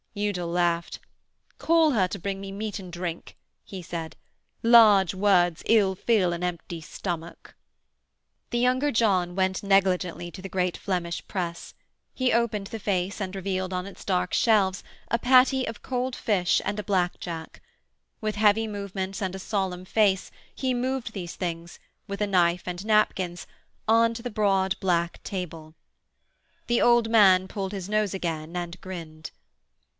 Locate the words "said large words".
3.83-5.63